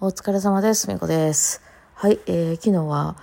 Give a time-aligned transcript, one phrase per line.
[0.00, 0.88] お疲れ様です。
[0.88, 1.60] みこです。
[1.94, 3.16] はい、えー、昨日は、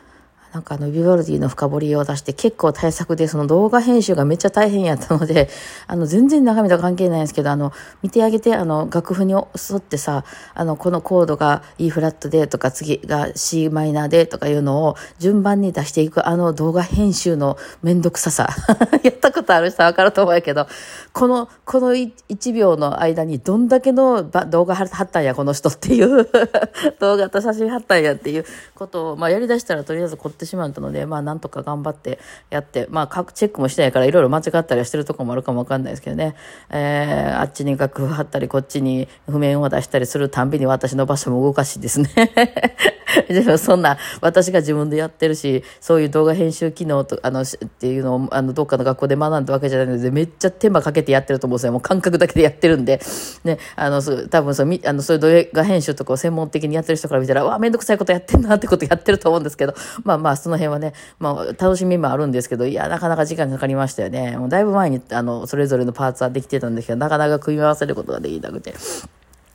[0.56, 5.50] なんかあの、ビバルディの深掘りを出して結構対策で、その動画編集がめっちゃ大変やったので、
[5.86, 9.44] あの、全然中身と関係ないんですけど、あの、見てあげて、あの、楽譜に沿
[9.76, 10.24] ってさ、
[10.54, 18.48] あの、このコードが E フラットでとか、次が C マイナーでとかいうのを順番に出していく、あの動画編集のめんどくささ。
[19.04, 20.68] やったことある人はわかると思うけど、
[21.12, 26.30] この、この1秒の間にどんだけの動画貼ったんや、この人っていう
[27.02, 36.36] 動画と写真貼ったんやっていうことを、まあ、やりだしたらとりあえず凝ってしまったので、まあ、なんとか頑張ってやって、まあ、各チェックもしてないからいろいろ間違ったりしてるとこもあるかもわかんないですけどね、
[36.70, 42.10] えー、あっちに楽譜貼ったり、こっちに譜面を出したりするたんびに私の場所も動かしいですね。
[43.30, 51.72] でもそんな、私が自分でやってるし、そういう動画編集機能と、あの、っていうのを、あの、どっかの学校で学んだわけじゃないので、めっちゃ手間かけてやってると思うんですよ。
[51.72, 53.00] もう感覚だけでやってるんで。
[53.44, 64.38] ね、あの、多分そう、あの、そういう動画編集とかを専門的にやってる人から見たら、わあ、めんどくさいことやってんなってことやってると思うんですけど、まあまあ、その辺はね、まあ、楽しみもあるんですけど、いや、なかなか時間かかりましたよね。
[64.38, 68.74] もうだいぶ前に、あの、それぞれのパーツはできてたんですけど、なかなか組み合わせることができなくて。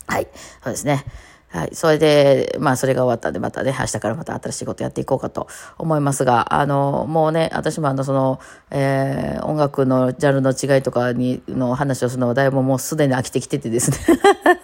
[0.07, 0.27] はい、
[0.65, 1.05] そうですね。
[1.53, 1.71] はい。
[1.73, 5.49] それで、まあ、それが終わったんで、またね、明日からまた新しいことやっていこうかと
[5.79, 8.39] 思いますが、あの、もうね、私もあの、その、
[8.71, 13.97] えー、音楽のジャンルの違いとかに、の話をするのはだいぶもうすでに飽きてきててですね。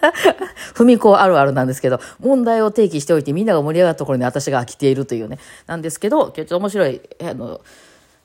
[0.75, 7.59] 踏み子あるあるなんですけど、問題を提起しておいて、みんなが盛り上がったところに私が飽きているというね、なんですけど、今日ちょっと面白い、あの、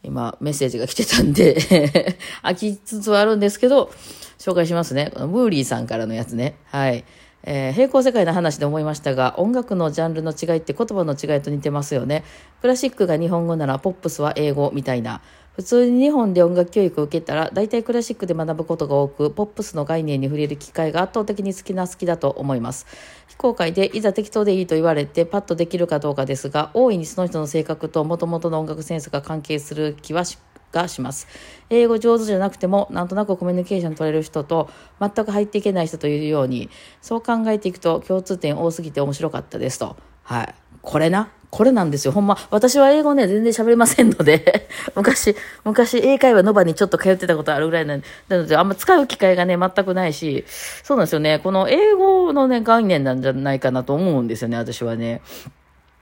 [0.05, 1.57] 今、メッセージが来てたんで
[2.43, 3.91] 飽きつつはあるんですけど、
[4.39, 5.13] 紹介しますね。
[5.17, 6.55] ムーリーさんからのやつね。
[6.67, 7.05] はい。
[7.45, 12.25] えー、平行世界の話で思いましたが、音楽のジャンルの違いって言葉の違いと似てますよね。
[12.61, 15.21] クラシックが日本語ならポップスは英語みたいな。
[15.55, 22.87] 普通に日本で音楽教育を受けたら、大体クラシックで学ぶことが多く、ポップスの概念に触れる機会が圧倒的に好きな好きだと思います。
[23.29, 30.39] 非公開でいざ適当でいいと言われてパッとできるかどうかですが、大いにその人の性格と元々の音楽センスが関係する気はし
[30.73, 31.29] がします。
[31.71, 34.69] 英語上手じゃなくても、なんとなくコミュニケーション取れる人と、
[35.01, 39.97] 全く入っていけない人というように、そう考えていくと共通点多すぎて面白かったですと。
[40.25, 40.55] はい。
[40.81, 41.29] これな？
[41.53, 42.13] これなんですよ。
[42.13, 47.99] ほんま、私は英語ね、全然喋れませんので、 昔、昔、英会話の場にちょっと通ってたことあるぐらいな
[48.31, 50.47] ので、あんま使う機会がね、全くないし、
[50.83, 51.41] そうなんですよね。
[51.41, 55.21] この英語のね、概念なんじゃないかなと思うんですよね、私はね。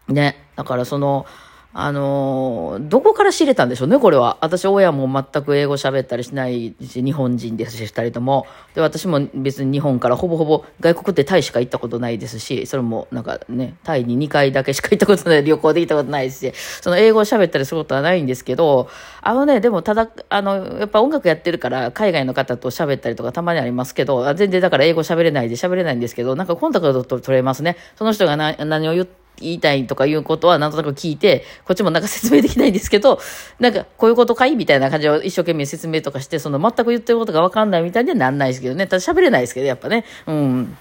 [0.06, 0.36] ね。
[0.54, 1.26] だからその、
[1.72, 4.38] あのー、どこから知れたんでしょうね、これは。
[4.40, 8.46] 私、親も全く英語喋ったりしないし、日本人ですし、二人とも。
[8.74, 18.88] で、私も別に日本からほぼほぼ外国ってタイしか行ったことないですし、それもなんかね、タイに2回だけしか行ったことない、旅行で行ったことないし、その英語を喋ったりすることはないんですけど、
[19.22, 27.76] あのね、でもただ、あの、やっぱ音楽やってるから、海外の方と喋ったりとかたまにありますけど、全然だから英語喋れないで喋れないんですけど、なんかコンタクト取れますね。
[27.94, 33.20] その人が何を言って言いたいとかいうことはなんとなく聞いて、こっちもなんか説明できないんですけど、
[33.58, 38.86] なんかこういうことかいみたいな感じを一生懸命説明とかして、その全く言ってることがわかんないみたいにはなんないですけどね。
[38.86, 40.04] ただ喋れないですけど、やっぱね。
[40.26, 40.76] うん。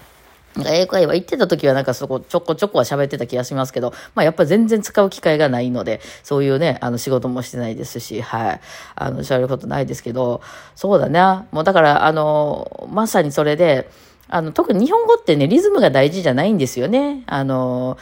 [0.66, 8.60] 英会話行ってた時はなんかそこちょこちょこは喋ってた気がしますけど、まあやっぱ全然使う機会がないので、そういうね、あの仕事もしてないですし、はい。
[8.96, 10.40] あの、喋ることないですけど、
[10.74, 11.46] そうだね。
[11.52, 13.88] もうだから、あの、まさにそれで、
[14.28, 17.22] あの、特に日本語ってね、リズムが大事じゃないんですよね。
[17.26, 17.96] あの、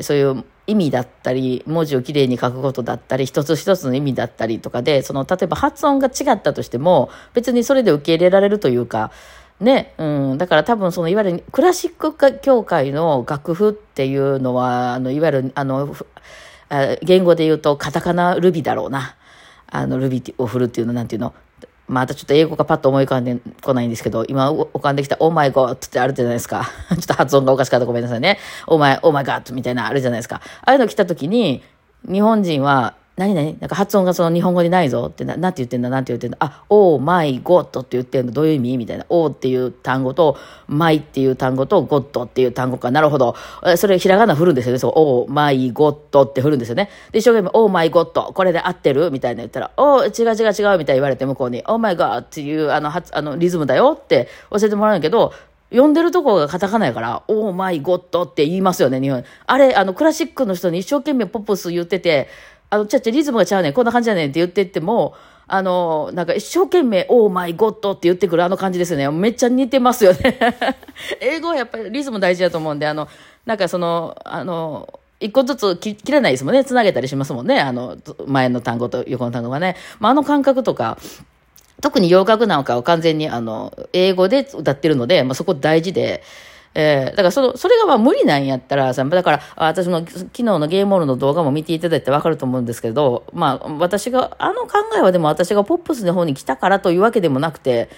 [0.00, 9.10] そういう意味だったり、文字をきれいに書くことだったり、一つ一つの意味だったりとかで、その、例えば発音が違ったとしても、別にそれで受け入れられるというか、
[9.60, 15.94] ね、うん、だから多分その、いわゆるクラシック協会の楽譜っていうのは、あの、いわゆる、あの、
[17.02, 19.16] 言語で言うと、カタカナルビだろうな。
[19.68, 21.34] あの、ルビを振るっていうの、なんていうの。
[21.88, 26.68] またちょっと英語がパッと思い浮かんでこないんですけど、今浮かんできた、オーマイゴッってあるじゃないですか。
[26.90, 28.38] ちょっと発音がおかしかったごめんなさいね。
[28.66, 30.40] オーマイ、オーマイガットみたいなあるじゃないですか。
[30.62, 31.62] ああいうの来た時に、
[32.10, 35.88] 日本人は、何々なんか発音がその日本語にないぞってな、なんて言ってんだ？
[35.88, 36.36] なんて言ってんだ？
[36.38, 38.32] あ、オーマイゴットって言ってんの？
[38.32, 38.76] どういう意味？
[38.76, 39.06] みたいな。
[39.08, 40.36] オーっていう単語と、
[40.68, 42.90] マイっていう単語と、ゴットっていう単語か。
[42.90, 43.34] なるほど。
[43.76, 44.78] それひらがな振るんですよね？
[44.78, 46.90] そう、オーマイゴットって振るんですよね？
[47.10, 48.32] で、一生懸命、オーマイゴット。
[48.34, 49.10] これで合ってる？
[49.10, 55.32] みたいな言ったら、おー、違う違う違うみたいな言われて向こうに、オーマイゴッっていうあの、あの、リズムだよって教えてもらうんやけど、
[55.70, 59.24] 読んでるとこがカタカナやから、オーマイゴットって言いますよね、日本。
[59.46, 62.28] あれ、あの、クラシックの人に一生懸命ポップス言ってて、
[62.70, 65.14] あの、ちゃちゃリズムがちゃうねん、こんな感じやねんって言ってっても、
[65.48, 69.08] あの、なんか一生懸命、オーマイゴットって言ってくるあの感じですよね。
[69.10, 70.38] めっちゃ似てますよね。
[71.20, 73.08] 英語はやっぱりリズム大事だと思うんで、あの、
[73.44, 74.88] なんかその、あの、
[75.20, 76.64] 一個ずつ切らないですもんね。
[76.64, 77.60] つなげたりしますもんね。
[77.60, 77.96] あの、
[78.26, 79.76] 前の単語と横の単語がね。
[80.00, 80.98] まあ、あの感覚とか、
[81.80, 86.22] 特に洋楽なんかは完全にあの、英語で歌ってるので、まあ、そこ大事で、
[86.78, 97.88] えー、だからその、それがまあ無理なんやったらさ、だから、私の昨日のゲームモールの動画も見ていただいてわかると思うんですけど、まあ、私が、あの考えはでも私がポップスの方に来たからというわけでもなくて、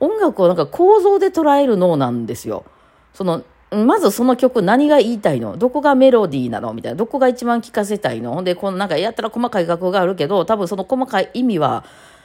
[0.00, 2.64] 音楽をなんか構造で捉える脳なんですよ。
[3.12, 5.56] その、まずその曲何が言いたいの？
[5.56, 6.74] どこがメロディーなの？
[6.74, 6.96] みたいな。
[6.96, 8.32] どこが一番聴かせたいの？
[8.32, 11.84] ほんで、このなんかやったら細かい楽があるけど、多分その細かい意味は、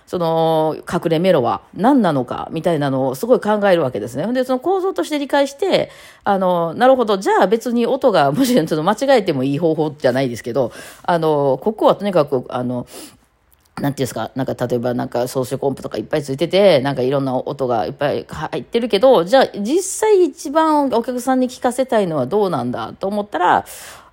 [0.10, 4.26] その隠れメロは何なのかみたいなのをすごい考えるわけですね。
[4.34, 5.92] で、その構造として理解して、
[6.24, 10.72] あの、なるほど、じゃあ別に音がもしちょっと間違えてもいい方法じゃないですけど、
[11.04, 12.88] あの、ここはとにかく、あの、
[13.80, 23.66] なんていうんですか、なんか例えばなんか装飾音符とかいっぱいついてて、なんかいろんな音がいっぱい入ってるけど、じゃあ実際一番お客さんに聞かせたいのはどうなんだと思ったら、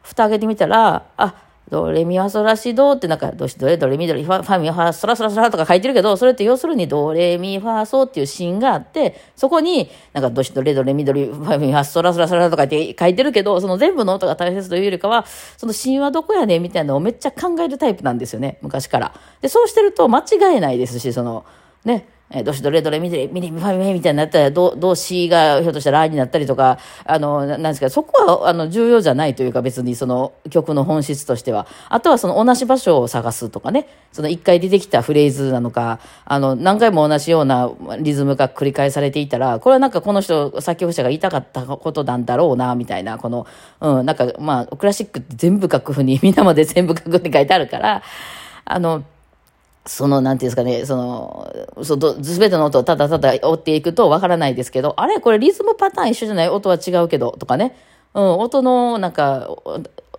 [0.03, 15.27] 蓋開けてみたら、あ、ドレミファソラシドってなんか、ドシドレドレミドレファファミファソラソラソラとか書いてるけど、それって要するにドレミファソっていうシーンがあって、そこになんかドシドレドレミドレファミファソラソラソラとかって書いてるけど、その全部の音が大切というよりかは、
[15.57, 19.15] そのシーンはどこやねんみたいなのをめっちゃ考えるタイプなんですよね、昔から。
[19.41, 20.25] で、そうしてると間違
[20.55, 21.45] えないですし、その、
[21.85, 31.69] ね、えー、どしどれどれ見て、見て、見ファミみたいになったら、ど、動詞がひょっとしたらラになったりとか、あの、なんですか、そこは、あの、重要じゃないというか、別にその曲の本質としては。
[31.89, 37.71] あとはその同じ場所を探すとかね、その一回出てきたフレーズなのか、あの、何回も同じような
[38.01, 43.47] リズムが繰り返されていたら、これはなんかこの人、作曲者が言いたかったことなんだろうな、みたいな、この、
[43.81, 48.03] うん、なんか、まあ、クラシックって全部楽譜に、みんなまで全部楽譜に書いてあるから、
[48.65, 49.05] あの、
[49.87, 56.49] その、なんていうんですかね、その、その、すべての音をただただ追っていくとわからないですけど、あれこれリズムパターン一緒じゃない？
[56.49, 57.77] 音は違うけど、とかね。
[58.15, 59.49] うん、音の、なんか、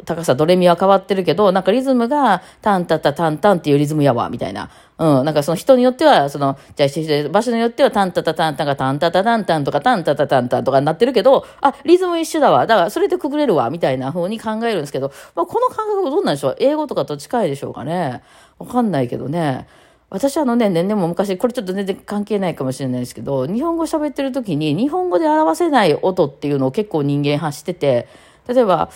[0.06, 4.70] 高さ、ドレミは変わってるけど、なんかリズムが、タンタタタンタンっていうリズムやわ、みたいな。
[4.98, 12.66] うん、なんかその人によっては、その、じゃあ、場所によっては、タンタタタンタンがタンタタタンタンとか、タンタタタンタンとかになってるけど、あ、リズム一緒だわ。
[12.68, 16.56] だから、それでくぐれるわ、みたいな風に考えるんですけど、まあ、この感覚どうなんでしょう？
[16.60, 18.24] 英語とかと近いでしょうかね？
[18.60, 19.68] わかんないけどね。
[20.10, 28.08] 私あのね、年々も昔、これちょっと全然関係ないかもしれないですけど、日本語喋ってる時に日本語で表せない音っていうのを結構人間発してて、
[28.48, 28.90] 例えば、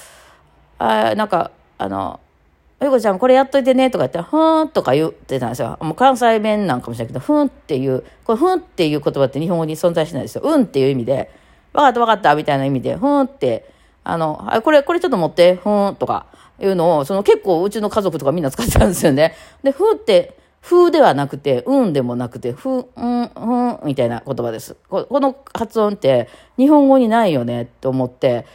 [0.82, 2.20] あなんか、あの、
[2.82, 5.78] ゆこちゃんこれやっといてねとか言ったら、ふーんとか言ってたんですよ。
[5.82, 10.42] もう関西弁なんかもしれないけど、ふんっていう、これふんっていう言葉って日本語に存在しないですよ。
[10.44, 11.32] うんっていう意味で、
[11.74, 13.70] わかったわかったみたいな意味で、ふんって、
[14.04, 16.26] あの、あこれ、これちょっと持って、ふーんとか
[16.60, 19.36] いうのを、その結構うちの家族とかみんな使ってたんですよね。
[19.62, 24.76] で、ふーって、風ではなくて、うんでもなくて、ふ、うん、うん、みたいな言葉です。
[24.90, 28.46] この発音って日本語にないよねと思って、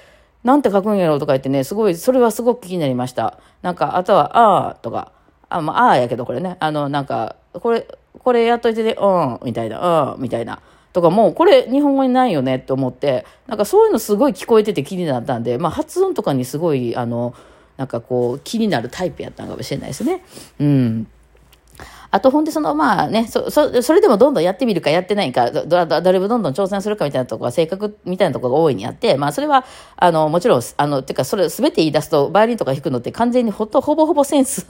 [0.46, 3.40] なんて書くんやろうとか言ってね、すごい、それはすごく気になりました。
[3.62, 5.10] なんか、あとは、あーとか、
[5.48, 7.84] あ、まあ、あーやけどこれね、あの、なんか、これ、
[8.20, 10.60] これやっといてね、うん、みたいな、うん、みたいな。
[10.93, 17.34] とかもうこれ日本語にないよねと思ってなんかそういうのすごい聞こえてて気になったんで、まあ、発音とかにすごいあの
[17.76, 20.25] なんかこう気になるタイプやったのかもしれないですね。
[20.58, 21.06] うん
[22.16, 29.66] あとほんでそのまあね、そ、そ、それでもどんどんやってみるかやってないか、ど、ど、どれもどんどん挑戦するかみたいなところは性格みたいなところが大いにあって、まあそれは、
[29.96, 34.66] あの、もちろん、あの、てかそれ全て言い出すと、バイオリンとか弾くのって完全にほと、ほぼほぼセンス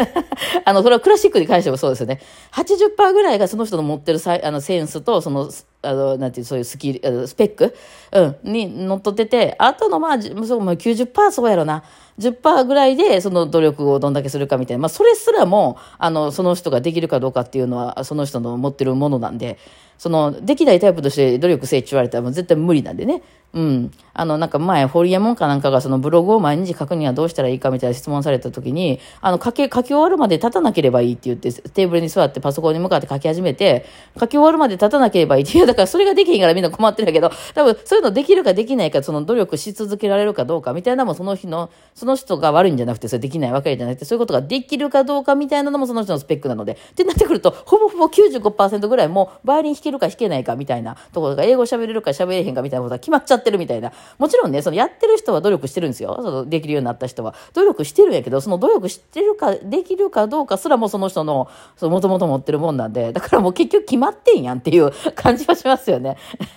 [0.64, 2.20] あの、それはクラシックに関してもそうですよね。
[2.52, 5.50] 80%ぐらいがその人の持ってるさあのセンスと、その、
[5.86, 7.74] あの、なんていう、そういうスキル、スペック、
[8.12, 11.82] うん、に乗っとってて、あとのまあ、そう、まあ90%そうやろな。
[12.18, 19.58] 10%ぐらいでその努力をどんだけするかみたいな、まあ、それすらも、あの、その人ができるかどうかっていうのは、その人の持ってるものなんで、
[19.98, 23.22] その、できないタイプとして努力せえって言われたらもう絶対無理なんでね。
[23.56, 23.90] うん。
[24.12, 33.86] あの、なんか前、ホリエモンかなんかがそのブログを毎日書くにはどうしたらいいかみたいな質問された時に、あの、書き、書き終わるまで立たなければいいって言って、テーブルに座ってパソコンに向かって書き始めて、
[34.20, 53.92] 書き終わるまで立たなければいいっていう、だからそれができへんからみんな困ってるけど、多分そういうのできるかできないか、その努力し続けられるかどうかみたいなのもその日の、その人が悪いんじゃなくて、それできないわけじゃなくて、そういうことができるかどうかみたいなのもその人のスペックなので、ってなってくると、ほぼほぼ95%ぐらいもう、バイオリン弾けるか弾けないかみたいなところが、英語喋れるか喋れへんかみたいなことが決まっちゃってるみたいな。
[54.18, 56.18] もちろんね、そのやってる人は努力してるんですよ。
[56.22, 57.34] そのできるようになった人は。
[57.54, 66.16] 努力してるんやけど、その努力してるか、できるかどうかすらもその人の、そのもともと持ってるもんなんで、だからもう結局決まってんやんっていう感じはしますよね。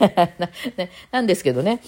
[0.77, 1.81] ねなんですけどね。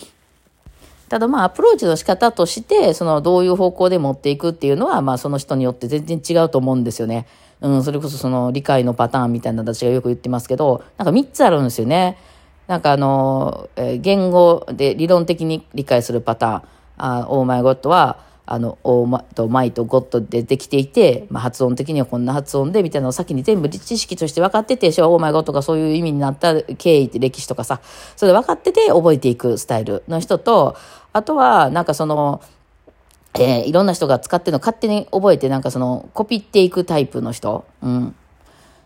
[1.10, 7.28] ただまあアプローチの仕方として、そのどういう方向で持っていくっていうのは、まあその人によって全然違うと思うんですよね。
[7.62, 12.18] うん、それこそその理解のパターンみたいな私がよく言ってますけど、なんか3つあるんですよね。
[12.68, 16.62] なんかあの、え、言語で理論的に理解するパターン、
[16.98, 27.82] あオーマイゴッドは、あの、オーマとマイとゴッドでできていて、まあ、発音的にはこんな発音で、みたいなのを先に全部知識として分かってて、オーマイゴッドがそういう意味になった経緯って歴史とかさ、
[28.16, 30.76] それ分かってて覚えていくスタイルの人と、
[31.14, 32.42] あとは、なんかその、
[33.36, 37.66] えー、いろんな人が使ってるの勝手に覚えて、なんかその、コピっていくタイプの人。
[37.82, 38.16] うん。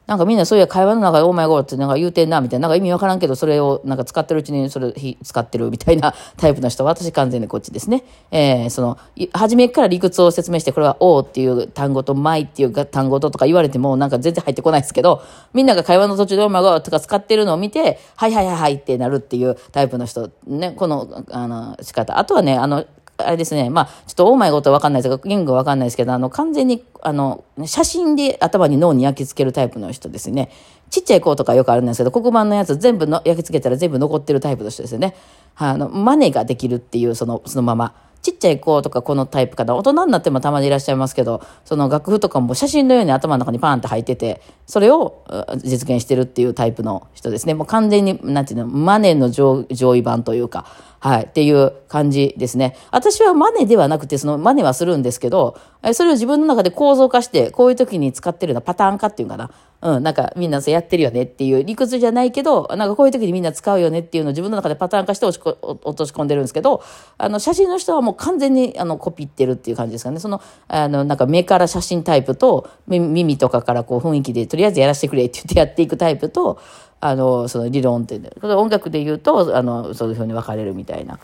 [0.08, 8.04] なんかみんなそういう会話の中で、オーマイゴーってなんか言うてんな、みたいな、なんか意味わからんけど、それをなんか使ってるうちにそれ使ってるみたいなタイプの人は、私完全にこっちですね。
[8.30, 9.00] えー、その、
[9.34, 15.24] 初めから理屈を説明して、これは、おうっていう単語と、マイっていう単語ととか言われても、なんか全然入ってこないですけど、
[15.54, 22.20] みんなが会話の途中でオーマイゴーとか使ってるのを見て、はいはいはいはいってなるっていうタイプの人、ね、この、あの、仕方。
[22.20, 22.86] あとはね、あの、
[23.18, 30.50] あれですね、まあ、ちょっとオーマイゴとわかんないですが、言語わかんないですけど、あの、完全に、あの、写真で頭に脳に焼き付けるタイプの人ですね。
[30.90, 35.16] ちっちゃい子とかよくあるんですけど、黒板のやつ全部の焼き付けたら全部残ってるタイプの人ですよね。
[35.56, 37.94] あの、真似ができるっていう、その、そのまま。
[38.26, 39.76] ちっちゃい子とかこのタイプかな。
[39.76, 45.24] 大人になってもたまにいらっしゃいますけど、その楽譜とかも写真のように頭の中にパーンって入ってて、それを
[45.64, 47.54] 実現してるっていうタイプの人ですね。
[47.54, 50.66] もう完全に、なんていうの、マネの上上位版というか、
[51.00, 52.76] はい、っていう感じですね。
[52.90, 55.56] 私はマネではなくて、そのマネはするんですけど、
[55.94, 59.52] それを自分の中で構造化して、こういう時に使ってるようなパターン化っていうかな。
[59.82, 66.84] うん、なんかみんなそうやってるよねっていう理屈じゃないけど、なんかこういう時にみんな使うよねっていうのを自分の中でパターン化して落とし込んでるんですけど、
[67.18, 70.20] あの写真の人はもう完全にあのコピってるっていう感じですかね。
[70.20, 76.60] その、あの、なんか目から写真タイプと耳とかからこう雰囲気でとりあえずやらせてくれって言ってやっていくタイプと、
[77.02, 81.20] あの、その理論って、音楽で言うと、あの、そういうふうに分かれるみたいな、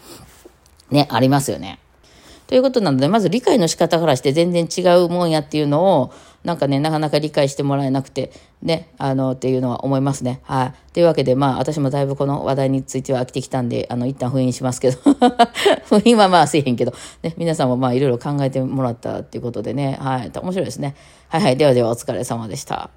[0.91, 1.79] ね、ありますよね。
[2.47, 6.11] ということなので、まず理解の仕方からして全然違うもんやっていうのを、
[6.43, 8.31] なんかね、なかなか理解してもらえなくて、
[8.63, 10.39] ね、あの、っていうのは思いますね。
[10.43, 10.93] はい。
[10.93, 14.97] というわけで、まあ、私もだいぶこの話題については飽きてきたんで、あの、一旦封印しますけど、
[15.85, 20.31] 封印はまあせえへんけど、ね、皆さんもまあ、いろいろ考えてもらったっていうことでね、はい。
[20.33, 20.95] 面白いですね。
[21.29, 21.57] はいはい。
[21.57, 22.89] ではでは、お疲れ様でした。